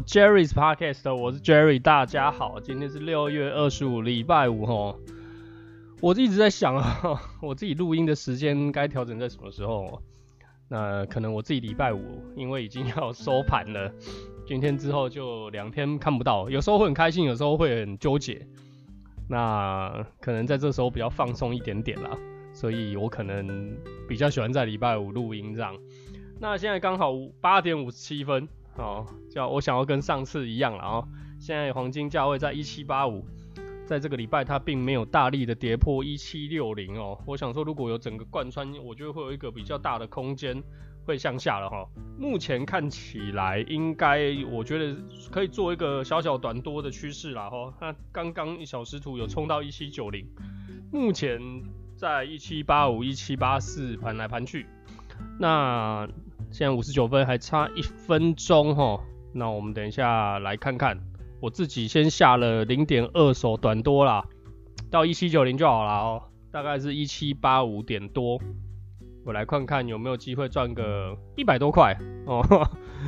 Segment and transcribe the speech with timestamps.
[0.00, 4.96] Jerry's Podcast，我是 Jerry，大家好，今天是六月二十五，礼拜五哈。
[6.00, 10.00] 我一直在想啊，我自己录音的时间该调整在什么时候？
[10.68, 13.92] 那可能我自己礼拜五，因为已经要收盘了，
[14.46, 18.46] 今天之后就两天看不到，有时候会很开心，有时候会很纠结。
[19.28, 22.16] 那可能在这时候比较放松一点点啦，
[22.52, 23.76] 所以我可能
[24.08, 25.74] 比较喜欢在礼拜五录音这样。
[26.40, 28.48] 那现在刚好八点五十七分。
[28.78, 31.08] 哦，叫我想要跟上次一样了哦。
[31.38, 33.24] 现在黄金价位在一七八五，
[33.86, 37.18] 在这个礼拜它并没有大力的跌破一七六零哦。
[37.26, 40.62] 我想说，如果有整个贯穿，我觉得会有一个比较大的空间
[41.04, 41.86] 会向下了哈。
[42.18, 44.96] 目前看起来应该，我觉得
[45.30, 47.72] 可以做一个小小短多的趋势了哈。
[47.80, 50.26] 那刚刚一小时图有冲到一七九零，
[50.92, 51.40] 目前
[51.96, 54.66] 在一七八五、一七八四盘来盘去，
[55.38, 56.08] 那。
[56.50, 59.00] 现在五十九分，还差一分钟哈。
[59.32, 60.98] 那我们等一下来看看，
[61.40, 64.24] 我自己先下了零点二手短多啦，
[64.90, 68.40] 到一七九零就好了哦，大概是一七八五点多。
[69.24, 71.94] 我来看看有没有机会赚个一百多块
[72.26, 72.42] 哦。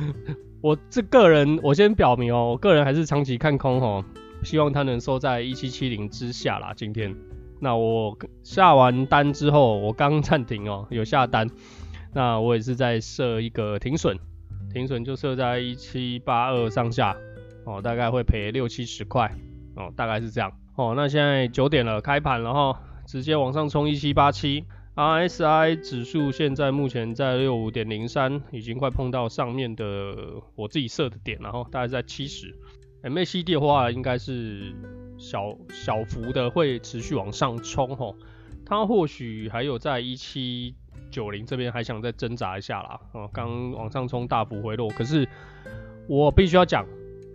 [0.61, 4.05] 我这个人，我先表明哦，我个人还是长期看空哦，
[4.43, 6.71] 希望它能收在一七七零之下啦。
[6.75, 7.15] 今天，
[7.59, 11.49] 那我下完单之后，我刚暂停哦，有下单。
[12.13, 14.17] 那我也是在设一个停损，
[14.73, 17.15] 停损就设在一七八二上下，
[17.65, 19.33] 哦，大概会赔六七十块，
[19.77, 30.13] 哦，大概是这样，哦，那现在九点了，开盘了哈，直接往上冲一七八七，RSI 指数现在目前在六五点零三，已经快碰到上面的
[30.55, 32.53] 我自己设的点，然后大概在七十
[33.03, 34.75] ，MACD 的话应该是
[35.17, 38.13] 小小幅的会持续往上冲，哈，
[38.65, 40.75] 它或许还有在一七。
[41.11, 45.27] 九零这边还想再挣扎一下啦，哦，刚往上冲大幅回落，可是
[46.07, 46.85] 我必须要讲，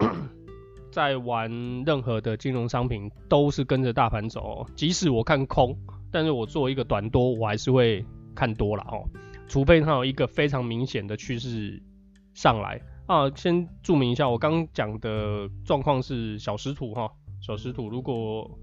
[0.91, 1.51] 在玩
[1.85, 5.79] 任何的金融商品都是跟着大盘走喔，即使我看空，
[6.11, 8.05] 但是我做一个短多，我还是会
[8.35, 9.05] 看多了哦，
[9.47, 11.83] 除非它有一个非常明显的趋势
[12.35, 13.31] 上来啊。
[13.35, 17.11] 先注明一下，我刚讲的状况是小时图哈，
[17.41, 18.59] 小时图如果。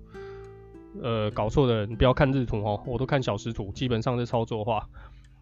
[1.02, 4.88] 呃，搞错的，你不要看日图哦，我都看小时图，基本上是操作的话，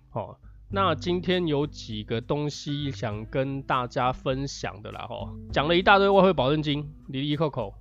[0.09, 0.39] 好，
[0.69, 7.73] 那今天有几个东西想跟大家分享的啦，哦，讲了一大堆外汇保证金，哩哩扣扣，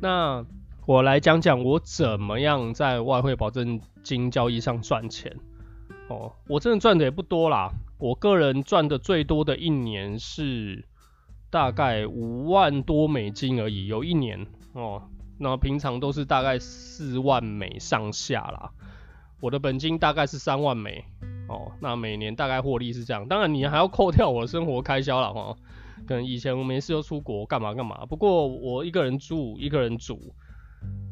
[0.00, 0.46] 那
[0.86, 5.36] 我来讲讲我怎么样在外汇保证金交易上赚钱，
[6.08, 10.86] 哦，我真的赚的也不多啦，我个人赚的最多的一年是
[11.50, 15.02] 大概五万多美金而已，有一年哦。
[15.42, 18.72] 那平常都是大概四万美上下啦，
[19.40, 21.02] 我的本金大概是三万美
[21.48, 21.72] 哦。
[21.80, 25.56] 那每年大概获利是这样，当然你还要扣掉我的生活开销了哈。
[26.06, 30.34] 可能以前我没事就出国干嘛干嘛，不过我一个人住，一个人煮，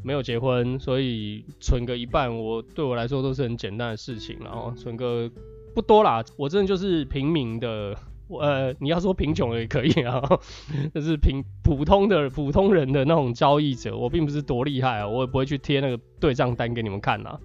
[0.04, 4.38] 没有结婚，所以存个一半，我对我来说都是很简单的事情。
[4.44, 5.30] 然后存个
[5.74, 7.96] 不多啦，我真的就是平民的。
[8.28, 10.22] 呃，你要说贫穷也可以啊，
[10.94, 17.38] 就是平普通的普通人的那种交易者，我并不是多厉害啊，我也不会去贴那个对账单给你们看呐。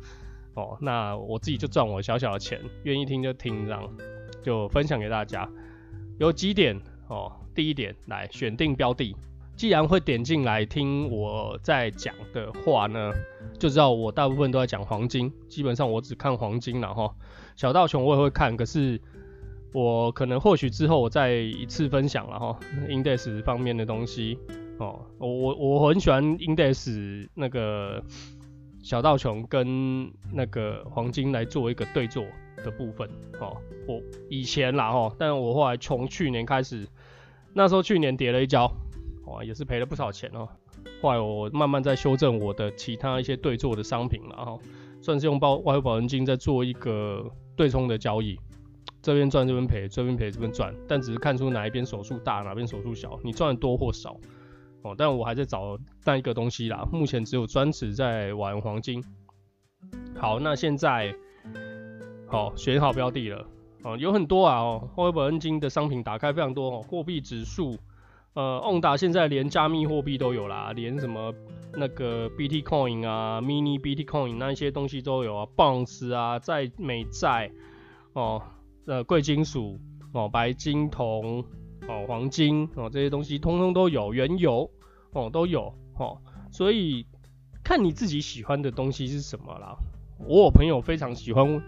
[0.56, 3.90] 哦，那我自己就赚我小小的钱，愿意听就听，这样
[4.44, 5.50] 就分享给大家。
[6.20, 9.16] 有几点哦，第一点，来选定标的，
[9.56, 13.12] 既然会点进来听我在讲的话呢，
[13.58, 17.16] 就知道我大部分都在讲黄金，基本上我只看黄金了哈，
[17.56, 19.00] 小道熊我也会看，可是。
[19.74, 24.38] 我可能或许之后我再一次分享了哈，index 方面的东西
[24.78, 28.04] 哦，我我我很喜欢 index 那个
[28.84, 32.24] 小道琼跟那个黄金来做一个对做
[32.58, 33.58] 的部分哦，
[33.88, 34.00] 我
[34.30, 36.88] 以前啦哈，但我后来从去年开始，
[37.54, 38.72] 那时候去年跌了一跤，
[39.26, 40.48] 哇也是赔了不少钱哦，
[41.02, 44.60] 后来我慢慢在修正我的其他一些对做的商品了哈，
[45.02, 47.26] 算是用包外汇保证金在做一个
[47.56, 48.40] 对冲的交易。
[49.04, 54.18] 这边赚这边赔，这边赔这边赚，但只是看出哪一边手数大，哪边手数小，你赚的多或少
[54.82, 54.96] 哦。
[54.98, 59.04] 但我还在找那一个东西啦，目前只有专职在玩黄金。
[60.16, 61.14] 好，那现在
[62.28, 63.46] 好、选好标的了
[63.84, 67.78] 哦，有很多啊哦，外汇保证金的商品打开非常多哦，货币指数，
[68.36, 71.34] 呃，ONDA 现在连加密货币都有啦，连什么
[71.74, 77.52] 那个 BT Coin 啊，Mini BT Coin 那一些东西都有啊，Bonds 啊，在美债
[78.14, 78.42] 哦。
[78.86, 79.80] 呃，贵金属
[80.12, 81.46] 哦，白金、铜
[81.88, 84.70] 哦，黄金哦，这些东西通通都有，原油
[85.12, 86.18] 哦都有哦，
[86.52, 87.06] 所以
[87.64, 89.76] 看你自己喜欢的东西是什么啦。
[90.28, 91.62] 我有朋友非常喜欢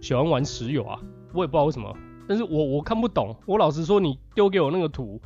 [0.00, 1.00] 喜欢玩石油啊，
[1.32, 1.96] 我也不知道为什么，
[2.28, 3.36] 但是我我看不懂。
[3.46, 5.20] 我老实说，你丢给我那个图，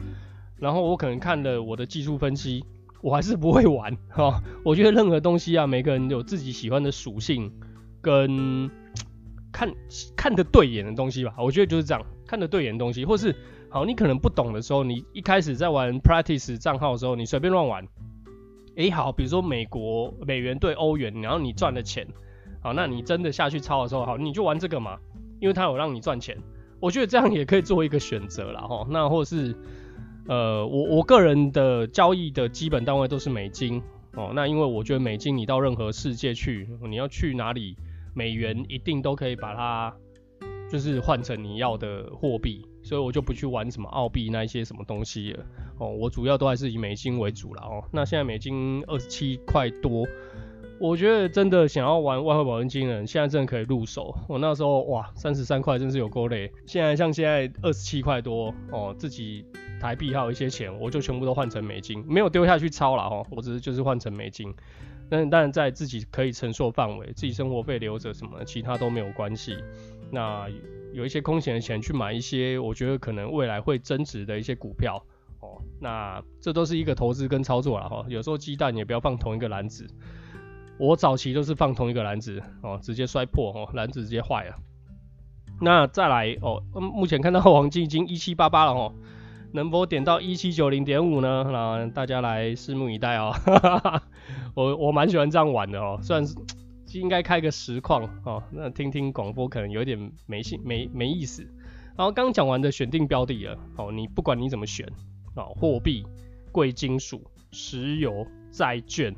[0.57, 2.65] 然后我可能看了我的技术分析，
[3.03, 4.43] 我还是不会玩哈。
[4.65, 7.53] 我觉得任何东西啊，每个人有自己喜欢的属性
[8.01, 8.71] 跟
[9.57, 9.73] 看
[10.15, 11.35] 看得对眼的东西吧。
[11.39, 13.35] 我觉得就是这样，看得对眼的东西，或是
[13.71, 17.89] 好，你可能不懂的时候，你一开始在玩 practice 账号的时候，你随便乱玩。
[18.75, 22.07] 诶，好，比如说美国美元对欧元，然后你赚了钱，
[22.63, 24.99] 好，那你真的下去抄的时候，好，你就玩这个嘛，
[25.41, 26.37] 因为它有让你赚钱。
[26.79, 28.87] 我觉得这样也可以做一个选择啦齁。
[28.91, 29.57] 那或是，
[30.29, 33.83] 呃，我我个人的交易的基本单位都是美金
[34.13, 34.33] 哦。
[34.35, 37.79] 那因为我觉得美金你到任何世界去，你要去哪里，
[38.17, 39.95] 美元一定都可以把它
[40.71, 45.45] 就是换成你要的货币，所以我就不去玩什么澳币那一些什么东西了
[45.79, 45.91] 哦。
[45.91, 47.85] 我主要都还是以美金为主了哦。
[47.93, 50.07] 那现在美金二十七块多。
[50.79, 54.15] 我觉得真的想要玩外汇保证金的人，现在真的可以入手。
[54.29, 56.53] 我那时候哇，三十三块真是有够累。
[56.67, 59.43] 现在像现在二十七块多哦，自己
[59.81, 63.27] 台币还有一些钱，我就全部都换成美金，没有丢下去抄了哦。
[63.31, 64.53] 我只是就是换成美金，
[65.09, 69.57] 但但在自己可以承受范围，自己生活费留着什么，其他都没有关系。
[70.11, 70.49] 那
[70.93, 75.05] 有一些空闲的钱去买一些我觉得可能未来会增值的一些股票
[75.41, 75.61] 哦。
[75.81, 78.05] 那这都是一个投资跟操作了哈。
[78.09, 79.87] 有时候鸡蛋也不要放同一个篮子。
[80.79, 84.57] 我早期都是放同一个篮子哦，直接摔破哦，篮子直接坏了。
[85.61, 88.95] 那再来哦，目前看到黄金已经一七八八了哦，
[89.57, 91.45] 能否点到一七九零点五呢？
[91.51, 93.35] 那大家来拭目以待哦。
[94.55, 96.37] 我我蛮喜欢这样玩的哦，虽然是
[96.93, 101.43] 应该开个实况哦，那听听广播可能有点没兴没没意思。
[101.97, 104.87] 然后刚讲完的选定标的了哦，你不管你怎么选
[105.35, 106.05] 啊，货币、
[106.53, 109.17] 贵金属、石油、债券。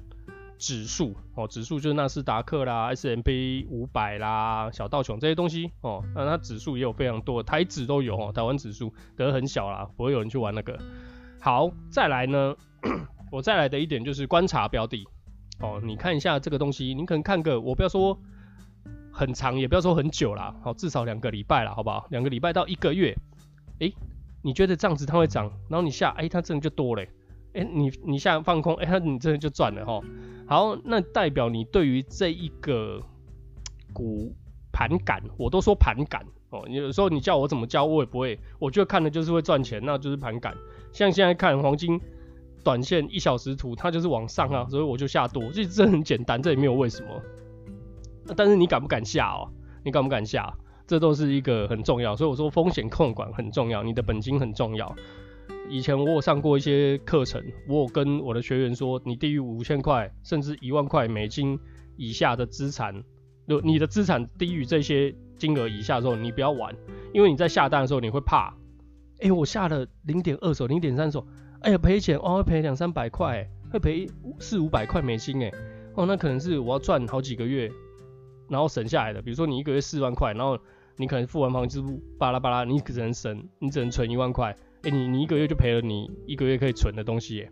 [0.59, 6.05] 指数哦，指数就是纳斯达克啦、S M P 五百啦、小道琼这些东西哦。
[6.15, 8.33] 那它指数也有非常多，台指都有哦。
[8.33, 10.79] 台湾指数得很小啦，不会有人去玩那个。
[11.41, 12.57] 好，再来呢，
[13.31, 15.07] 我再来的一点就是观察标的
[15.61, 15.81] 哦。
[15.83, 18.19] 你看一下这个东西，你可能看个，我不要说
[19.13, 22.07] 很长，也不要说很久啦，好，至少两个礼拜啦，好不好？
[22.11, 23.17] 两个礼拜到一个月，
[23.79, 23.95] 诶，
[24.43, 27.09] 你觉得这样子它会涨，然后你下，诶，它真的就多嘞。
[27.65, 30.01] 你你下放空，诶，它你真的就赚了哈。
[30.47, 33.03] 好，那代表你对于这一个
[33.93, 34.35] 股
[34.73, 36.65] 盘感，我都说盘感哦。
[36.69, 38.39] 有时候你叫我怎么教，我也不会。
[38.59, 40.55] 我觉得看的就是会赚钱，那就是盘感。
[40.93, 42.01] 像现在看黄金
[42.65, 45.51] 短线一小时图，它就是往上啊，所以我就下多。
[45.53, 47.09] 其实这很简单，这也没有为什么。
[48.37, 49.51] 但是你敢不敢下哦？
[49.85, 50.55] 你敢不敢下？
[50.87, 52.17] 这都是一个很重要。
[52.17, 54.97] 所以我说风险控管很重要，你的本金很重要。
[55.69, 61.59] 以前我有上过一些课程，我有跟我的学员说，你低于五千块甚至一万块美金
[61.97, 63.03] 以下的资产，
[63.47, 66.75] 就你的资产低于这些金额以下的时候，你不要玩，
[67.13, 68.55] 因为你在下单的时候你会怕，
[69.21, 71.27] 哎、我下了零点二手、零点三手，
[71.61, 74.09] 哎呀赔钱哦，会赔两三百块，会赔
[74.39, 75.53] 四五百块美金哎，
[75.95, 77.71] 哦，那可能是我要赚好几个月，
[78.49, 80.59] 然后省下来的，比如说你一个月四万块，然后
[80.97, 84.57] 你可能付完房租巴拉巴拉，你只能省，你只能存一万块。
[84.83, 87.51] 哎、你你一个月就赔了你一个月可以存的东西耶。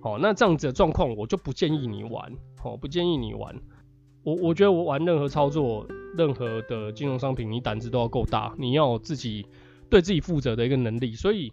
[0.00, 2.32] 好，那这样子的状况，我就不建议你玩。
[2.56, 3.54] 好，不建议你玩。
[4.22, 9.46] 我我觉得我玩任何操作，任何的金融商品，你胆子都要够大，你要自己
[9.90, 11.14] 对自己负责的一个能力。
[11.14, 11.52] 所以，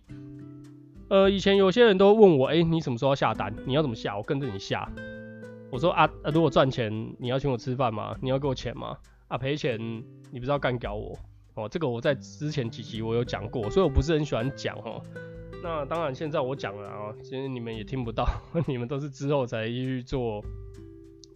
[1.10, 3.54] 呃，以前有些人都问我，哎、你什么时候要下单？
[3.66, 4.16] 你要怎么下？
[4.16, 4.92] 我跟着你下。
[5.72, 8.16] 我说啊，如果赚钱，你要请我吃饭吗？
[8.22, 8.98] 你要给我钱吗？
[9.28, 9.80] 啊，赔钱，
[10.32, 11.18] 你不是要干掉我？
[11.56, 15.02] 哦，这个我在之前几集我有讲过，所以我不是很喜欢讲哦。
[15.64, 18.28] 那当然现在我讲了啊，其实你们也听不到，
[18.68, 20.44] 你们都是之后才去做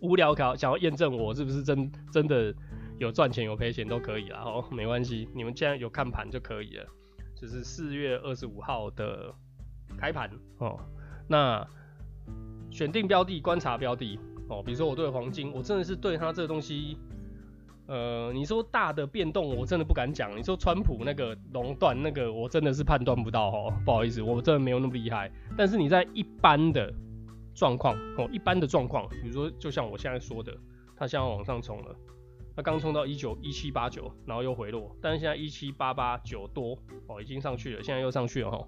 [0.01, 2.53] 无聊考，想要验证我是不是真真的
[2.97, 6.85] 有赚钱有赔钱都可以啦哦，没关系，你们既然有看盘就可以了。
[7.35, 9.33] 就是四月二十五号的
[9.97, 10.77] 开盘哦，
[11.27, 11.65] 那
[12.69, 16.97] 选定标的，观察标的哦，比如说我对黄金，我真的是对它这个东西。
[17.89, 20.37] 呃，你说大的变动，我真的不敢讲。
[20.37, 25.31] 你说川普那个熔断那个，我真的是判断不到哦，不好意思，我真的没有那么厉害。
[25.57, 26.93] 但是你在一般的
[27.55, 30.55] 状况哦，一般的状况，比如说就像我现在说的，
[30.95, 31.95] 它现在往上冲了，
[32.55, 36.77] 它刚冲到一九一七八九，然后又回落，但是现在一七八八九多
[37.07, 38.67] 哦，已经上去了，现在又上去了哈。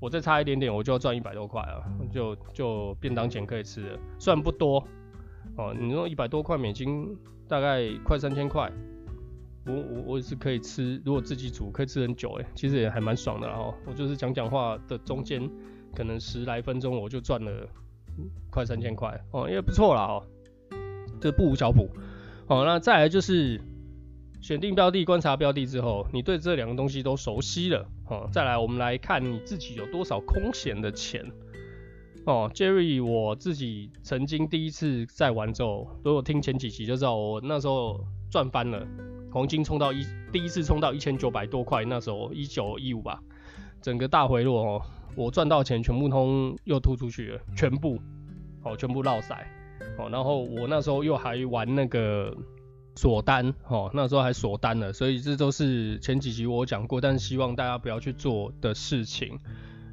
[0.00, 4.84] 我再差一点点，我就要赚一百多块了，就就便当钱可以吃了，虽然不多
[5.56, 7.16] 哦，你说一百多块美金。
[7.48, 8.68] 大概快三千块，
[9.66, 13.72] 我我我也是可以吃，如果自己煮可以吃很久哎，其实也还蛮爽的哈。
[13.86, 15.48] 我就是讲讲话的中间，
[15.94, 17.68] 可能十来分钟我就赚了
[18.50, 20.26] 快三千块哦，也不错啦哦，
[21.20, 21.88] 这不无小补
[22.48, 22.64] 哦。
[22.64, 23.60] 那再来就是
[24.40, 31.24] 选定标的、观察标的之后，你对这两个东西都熟悉了，哦，再来我们来看你自己有多少空闲的钱。
[32.26, 38.84] 哦，Jerry，我自己曾经第一次在玩之后，如果听前几集就知道，我那时候赚翻了，
[39.32, 43.22] 黄金冲到一，第一次冲到一千九百多块，那时候一九一五吧，
[43.80, 44.82] 整个大回落哦，
[45.14, 48.00] 我赚到钱全部通又吐出去了，全部，
[48.64, 49.46] 哦，全部落塞，
[49.96, 52.36] 哦，然后我那时候又还玩那个。
[52.98, 59.38] 锁单，哦，那时候还锁单了，所以这都是前几集我讲过，但是希望大家不要去做的事情，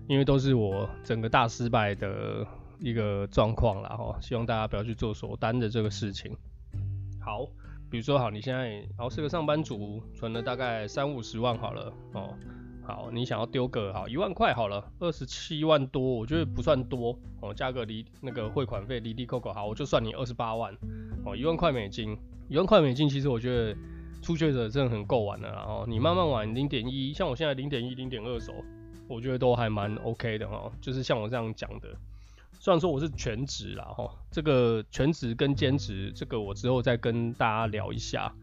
[0.07, 2.45] 因为都是我整个大失败的
[2.79, 6.35] 一个状况啦，哈，希望大家不要去做锁单的这个事情。
[7.19, 7.45] 好，
[7.89, 12.35] 比如说好，你现在然后是个上班族，存了大概三五十万好了，哦，
[12.83, 20.75] 好，你想要丢个好一万块好了，二十七万多，我觉得不算多，哦，加个离那个汇款费离离扣扣，好，我就算你二十八万，
[21.25, 22.17] 哦，一万块美金。
[22.49, 23.75] 一万块美金，其实我觉得
[24.21, 28.53] 初学者真的很够玩的，然后你慢慢玩零点一，像我现在零点一、零点二手，
[29.13, 30.71] 我觉得都还蛮 OK 的哦。
[30.81, 31.95] 就是像我这样讲的，
[32.59, 38.33] 虽然说我是全职啦哈，这个全职跟兼职，这个我之后再跟大家聊一下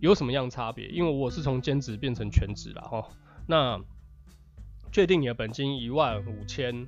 [0.00, 3.08] 有什么样差别，因为我是从兼职变成全职啦哈。
[3.46, 3.80] 那
[4.90, 6.86] 确定你的本金一万五千，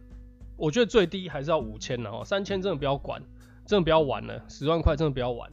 [0.56, 3.22] 我觉得最低还是要五千然后三千真的不要管，
[3.66, 5.50] 真的不要玩了，十万块真的不要玩。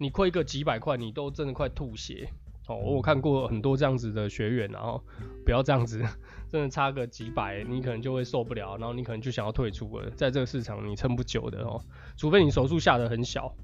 [0.00, 2.30] 你亏个几百块，你都真的快吐血
[2.68, 2.76] 哦！
[2.76, 5.02] 我看过很多这样子的学员，然后
[5.44, 6.04] 不要这样子，
[6.48, 10.10] 真的差个几百，你可能就会受不了，然后你可能就想要退出了。
[10.10, 11.80] 在这个市场，你撑不久的哦，
[12.16, 13.54] 除非你手速下得很小。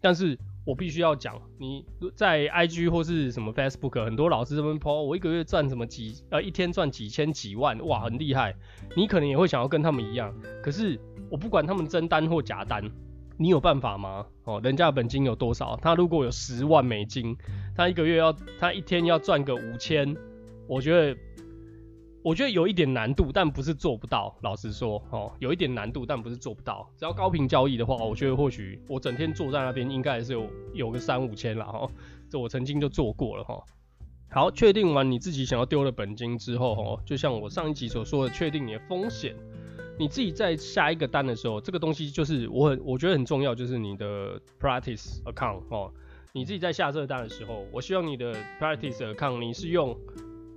[0.00, 8.54] 但是我必须要讲，你在 IG 或是什么 Facebook，很多老师这边 po，我一个月赚什么几呃一天赚几千几万，哇，很厉害。
[8.96, 12.82] 你可能也会想要跟他们一样，可是我不管他们真单或假单。
[13.40, 14.26] 你有办法吗？
[14.42, 15.76] 哦，人家的本金有多少？
[15.80, 17.36] 他如果有十万美金，
[17.76, 20.16] 他一个月要，他一天要赚个五千，
[20.66, 21.16] 我觉得，
[22.28, 24.36] 我觉得有一点难度，但不是做不到。
[24.42, 26.86] 老实说，哦，有一点难度，但不是做不到。
[26.94, 31.88] 只要高频交易的话，我觉得或许我整天坐在那边，应该也是有有个三五千了哈。
[32.28, 33.64] 这我曾经就做过了哈。
[34.30, 39.34] 好，确定完你自己想要丢的本金之后，哦，就像我上一集所说的，确定你的风险。
[39.98, 45.90] 你自己在下一个单的时候，这个东西就是我很我觉得很重要，就是你的 practice account 哦。
[46.34, 49.96] 你自己在下这个单的时候，我希望你的 practice account 你是用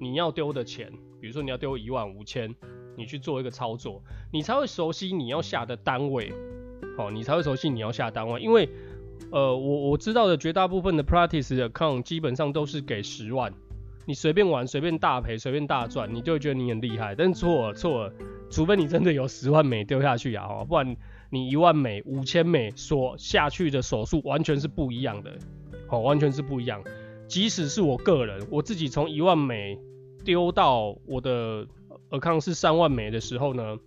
[0.02, 2.56] 你要丢的钱，比如说你要丢一万五千，
[2.98, 4.02] 你去做一个操作，
[4.34, 6.34] 你才会熟悉你要下的单位，
[6.98, 8.68] 哦，你才会熟悉你要下单位，因为
[9.32, 13.54] 呃我我知道的绝大部分的 practice account 基本上都是给十万。
[14.08, 17.14] 你随便玩，随便大赔，随便大赚，你就会觉得你很厉害。
[17.14, 18.14] 但是错了，错了，
[18.50, 20.98] 除非你真的有十万美丢下去啊，不然
[21.30, 25.32] 你一万美、五千美所下去的手速完全是不一样的，
[25.88, 26.84] 好，完全是不一样。
[27.28, 29.78] 即使是我个人，我自己从一万美
[30.24, 31.68] 丢到我的
[32.10, 33.78] account 是三万美的时候呢，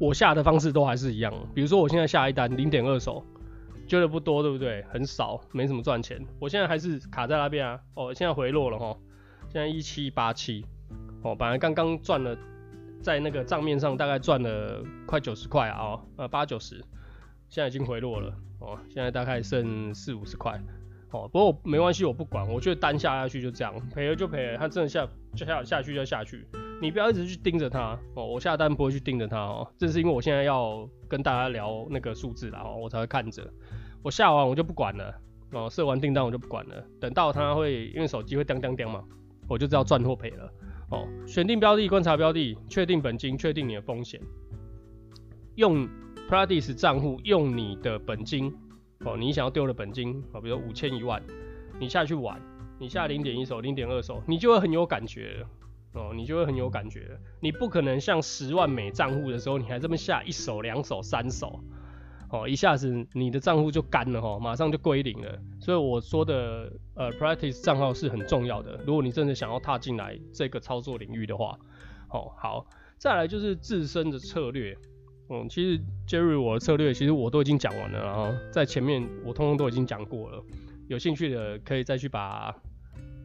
[0.00, 1.32] 我下的方式都还是一样。
[1.54, 3.24] 比如说我现在下一单零点二手。
[3.88, 4.82] 丢的不多，对不对？
[4.84, 6.24] 很少，没什么赚钱。
[6.38, 7.80] 我现在还是卡在那边啊。
[7.94, 8.96] 哦，现在回落了哈，
[9.50, 10.64] 现在一七八七。
[11.22, 12.34] 哦，本来刚刚赚了，
[13.02, 16.76] 在那个账面上大概赚了快九十块啊，呃八九十，
[17.50, 18.34] 现在已经回落了。
[18.60, 20.58] 哦，现在大概剩四五十块。
[21.12, 22.46] 哦，不过没关系，我不管。
[22.48, 24.58] 我觉得单下下去就这样，赔了就赔了。
[24.58, 26.46] 它真的下就下下去就下去，
[26.80, 27.98] 你不要一直去盯着它。
[28.14, 33.46] 哦，我下单不会去盯着它哦，这是因为我现在要跟大家聊那个数字啦，哦，我才会看着。
[34.02, 35.14] 我下完我就不管了，
[35.52, 39.04] 哦，设完订单我就不管了，等到它会因为手机会叮叮叮嘛，
[39.48, 40.52] 我就知道赚或赔了。
[40.90, 44.20] 哦，选定标的，观察标的，确定本金，确定你的风险，
[45.54, 45.88] 用
[46.28, 48.52] Pradis 账户，用你的本金，
[49.04, 51.22] 哦，你想要丢的本金，哦，比如五千一万，
[51.80, 52.40] 你下去玩，
[52.78, 55.44] 你下零点一手、零点二手，你就会很有感觉，
[55.92, 61.60] 哦，你就会很有感觉，你不可能像十万美账户的时候，你还这么下一手、两手、三手。
[62.30, 65.38] 哦，一下子你的账户就干了哈，马上就归零了。
[65.60, 68.80] 所以我说的呃，practice 账号是很重要的。
[68.86, 71.58] 如果你真的想要踏进来这个操作领域的话，
[72.08, 72.66] 哦，好，
[72.96, 74.78] 再来就是自身的策略。
[75.28, 80.42] 嗯，其实 Jerry 我的策略其实我都已经讲完了，然后在前面我通通都已经讲过了。
[80.88, 82.54] 有兴趣的可以再去把，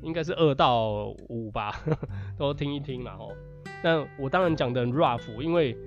[0.02, 1.82] 应该是二到五吧，
[2.38, 3.32] 都听一听然后。
[3.84, 5.78] 那我当然讲的 rough，因为。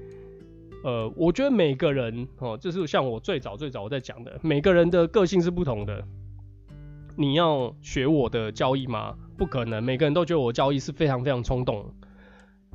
[0.83, 6.03] 呃，我觉得每个人哦，就是像我最早最早我在讲的，每个人的个性是不同的。
[7.19, 9.15] 你要学我的交易吗？
[9.37, 11.93] 不可能，每个人都觉得我交易是非常非常冲动，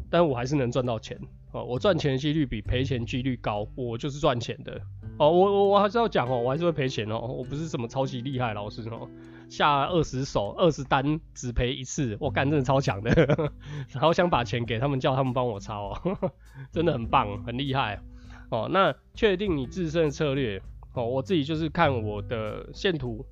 [0.07, 1.19] 但我还是能赚到钱
[1.55, 1.63] 哦。
[1.63, 4.81] 我赚钱的几率比赔钱几率高，我就是赚钱的
[5.17, 5.31] 哦。
[5.31, 9.09] 我我我还是要讲哦，我还是会赔钱哦，我不是什么超级厉害老师哦。
[9.47, 13.11] 下二十手二十单只赔一次，我干真的超强的，
[13.93, 16.31] 然后想把钱给他们，叫他们帮我抄哦，
[16.73, 18.01] 真的很棒，很厉害
[18.49, 18.67] 哦。
[18.71, 20.61] 那确定你自身的策略
[20.93, 23.23] 哦，我自己就是看我的线图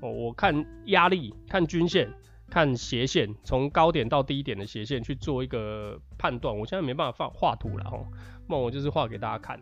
[0.00, 2.12] 哦，我看压力，看均线，
[2.52, 6.54] 看斜线，从高点到低点的斜线去做一个判断。
[6.54, 8.04] 我现在没办法画画图了哦，
[8.46, 9.58] 那我就是画给大家看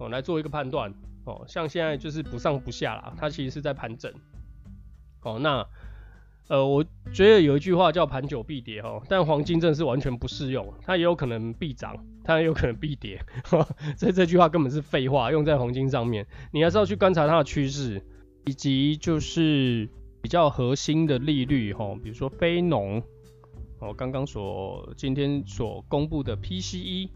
[0.00, 0.92] 哦，来做一个判断。
[1.26, 4.12] 哦，像现在就是不上不下啦，它其实是在盘整。
[5.22, 5.64] 哦，那
[6.48, 13.24] 呃，我觉得有一句话叫盘久必跌哦，但黄金真是完全不适用，它也有可能必涨，它也有可能必跌，
[13.96, 18.04] 所以这句话根本是废话，用在黄金上面，你还是要去观察它的趋势，
[18.44, 19.88] 以及就是
[20.24, 23.02] 比较核心的利率哈，比如说非农，
[23.78, 27.10] 哦，刚刚所今天所公布的 PCE。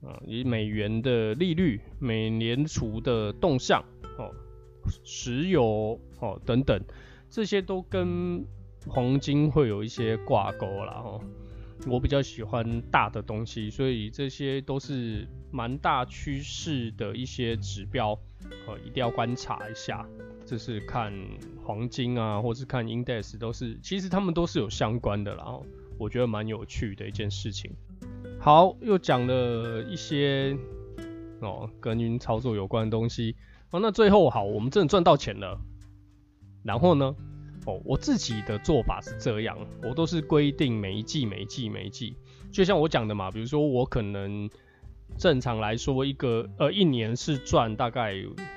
[0.00, 3.84] 啊，以美元的利率、美联储的动向、
[4.18, 4.32] 哦，
[5.04, 6.82] 石油哦等等，
[7.30, 8.44] 这些都跟
[8.86, 11.02] 黄金会有一些挂钩啦。
[11.04, 11.20] 哦。
[11.86, 18.12] 我比较喜欢大的东西，所以这些都是蛮大趋势的一些指标，
[18.66, 20.08] 哦，一定要观察一下。
[20.52, 21.10] 这是看
[21.64, 25.44] 黄金啊，或是看 index 都是，其实他们都是有相关的啦。
[25.44, 25.64] 哦，
[25.96, 27.72] 我觉得蛮有趣的一件事情。
[28.38, 30.54] 好，又讲了一些
[31.40, 33.34] 哦跟云操作有关的东西
[33.70, 33.80] 哦。
[33.80, 35.58] 那最后好，我们真的赚到钱了。
[36.62, 37.16] 然后呢，
[37.64, 42.14] 哦，我自己的做法是这样，我都是规定每一季、每一季、每一季，
[42.50, 44.50] 就像我讲的嘛，比如说我可能
[45.18, 48.14] 正常来说一个呃一年是赚大概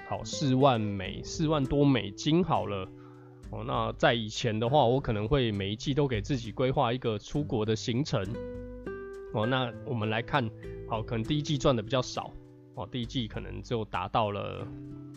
[0.07, 2.87] 好四万美四万多美金好了。
[3.51, 8.25] 哦，那在以前的话，我可能会每一季都给自己规划一个出国的行程。
[9.33, 10.49] 哦，那我们来看，
[10.89, 12.31] 好，可能第一季赚的比较少，
[12.73, 14.67] 哦，第一季可能就达到了，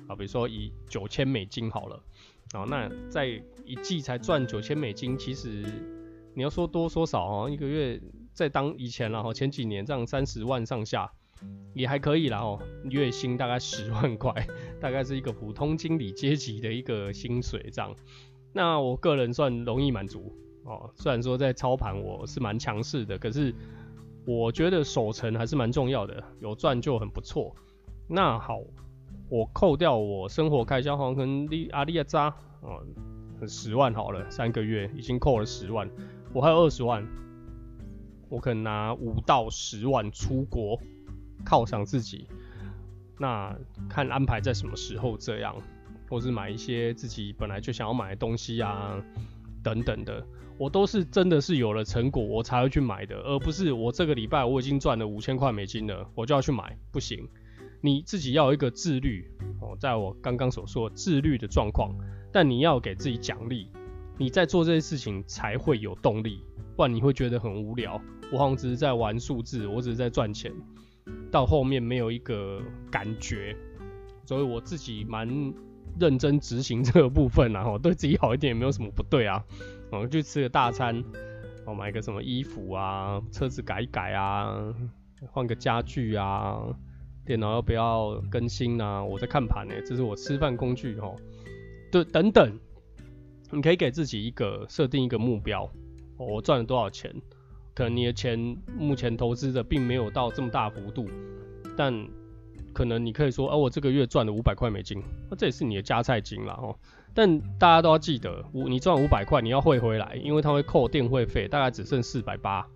[0.07, 2.03] 啊，比如说以九千美金好了，
[2.53, 5.65] 哦，那在一季才赚九千美金，其实
[6.35, 7.99] 你要说多说少哦，一个月
[8.35, 11.11] 在当以前然后前几年这样三十万上下
[11.75, 14.47] 也还可以啦哦，月薪大概十万块，
[14.81, 17.95] 大概是一个普通经理阶级的一个薪水这样，
[18.53, 20.33] 那我个人算容易满足
[20.65, 23.55] 哦，虽然说在操盘我是蛮强势的，可是。
[24.27, 27.57] 我觉得守成还是蛮重要的，有赚就很不错。
[28.07, 28.61] 那好，
[29.31, 32.25] 我扣掉我生活开销，好像跟阿利亚扎
[32.61, 32.77] 啊，
[33.47, 35.91] 十万好了，三个月已经扣了十万，
[36.35, 37.07] 我还有二十万，
[38.29, 40.79] 我可能拿五到十万出国
[41.45, 42.27] 犒赏自己。
[43.19, 43.57] 那
[43.89, 45.55] 看安排在什么时候这样，
[46.09, 49.03] 或是买一些自己本来就想要买的东西啊，
[49.63, 50.25] 等等的。
[50.57, 57.29] 我都是真的是有了成果，我才会去买的，而不是我这个礼拜我已经赚了五千块美金了，我就要去买，不行。
[57.81, 61.95] 你自己要有一个自律哦，在我刚刚所说自律的状况，
[62.33, 63.71] 但你要给自己奖励，
[64.17, 66.43] 你在做这些事情才会有动力，
[66.75, 68.01] 不然你会觉得很无聊。
[68.33, 70.53] 我好像只是在玩数字，我只是在赚钱，
[71.31, 73.57] 到后面没有一个感觉，
[74.25, 75.29] 所以我自己蛮
[75.99, 79.45] 认真执行这个部分，然后对自己好一点也没有什么不对啊。
[79.91, 81.03] 我去吃个大餐，
[81.67, 84.75] 我买个什么衣服啊，车子改一改啊，
[85.33, 86.59] 换个家具啊，
[87.25, 89.03] 电脑要不要更新啊？
[89.03, 91.17] 我在看盘呢，这是我吃饭工具哦。
[91.91, 92.59] 对，等等，
[93.51, 95.71] 你可以给自己一个设定一个目标，
[96.19, 97.15] 我赚了多少钱？
[97.79, 101.09] 可能你的钱目前投资的并没有到这么大幅度，
[101.77, 102.09] 但
[102.73, 106.77] 可能你可以说，哦，我这个月赚了五百块美金，那这也是你的加菜金了哦。
[107.15, 112.67] 但大家都要记得，五你赚五百块，你要汇回来，因为它会扣电汇费，大概只剩四百八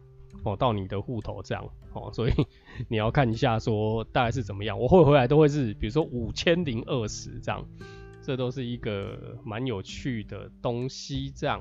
[0.44, 2.32] 哦，到你的户头这样哦，所以
[2.86, 4.78] 你要看一下说大概是怎么样。
[4.78, 7.66] 我汇回来都会是，比如说五千零二十这样，
[8.22, 11.60] 这都是一个蛮有趣的东西这样。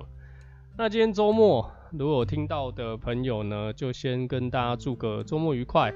[0.78, 5.94] 那今天周末，如果有听到的朋友呢，就先跟大家祝个周末愉快。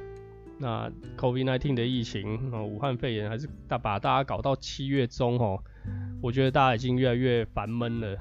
[0.59, 5.57] 那 COVID-19 的疫情，啊，武汉肺炎还是大把大家搞到七月中哦。
[6.21, 8.17] 我觉得大家已经越来越烦闷了，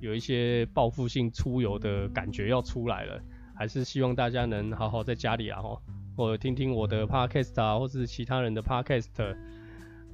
[0.00, 3.20] 有一些报复性出游的感觉要出来了，
[3.54, 5.80] 还是希望大家能好好在家里啊，吼，
[6.16, 9.36] 或者听听我的 podcast 啊，或是其他人的 podcast，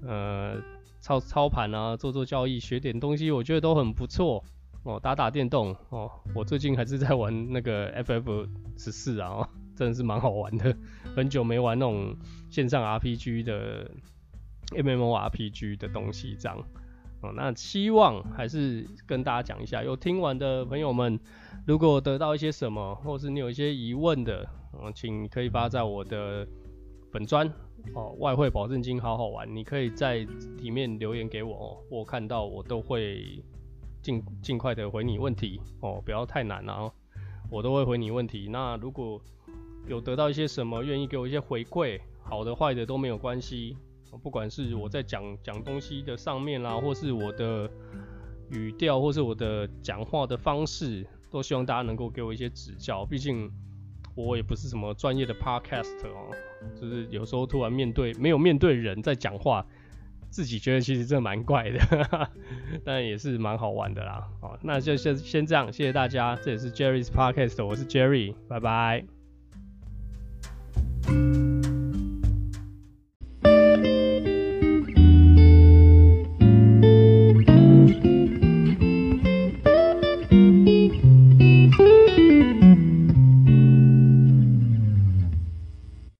[0.02, 0.60] 呃，
[1.00, 4.44] 操操盘啊，做做交易，学点东西，我觉得都很不错
[4.84, 10.76] 哦，打打电动哦，我最近还是在玩那个 FF 十四啊，真的是蛮好玩的，
[11.16, 12.16] 很久没玩那种
[12.50, 13.90] 线上 RPG 的
[14.68, 16.58] MMORPG 的东西这样。
[17.22, 21.18] 哦那希望还是跟大家讲一下，有听完的朋友们，
[21.66, 26.46] 如果得到一些什么，或是你有一些疑问的，嗯，请可以发在我的
[27.10, 27.50] 本专
[27.94, 30.16] 哦，外汇保证金好好玩，你可以在
[30.58, 33.42] 里面留言给我哦，我看到我都会
[34.04, 36.92] 尽尽快的回你问题哦，不要太难了哦，
[37.50, 38.48] 我都会回你问题。
[38.48, 39.20] 那如果
[39.88, 43.76] 有得到一些什么，愿意给我一些回馈，好的坏的都没有关系，
[44.22, 47.68] 不管是我在讲讲东西的上面啦，或是我的
[48.50, 53.50] 语调，或是我的讲话的方式，都希望大家能够给我一些指教，毕竟。
[54.16, 56.30] 我也不是什么专业的 podcast 哦，
[56.80, 59.66] 就是有时候突然面对没有面对人在讲话，
[60.34, 62.28] 自己觉得其实这蛮怪的，
[62.84, 64.26] 但也是蛮好玩的啦。
[64.40, 66.36] 好，那就先先这样，谢谢大家。
[66.42, 69.04] 这也是 Jerry's Podcast，我是 Jerry，拜拜。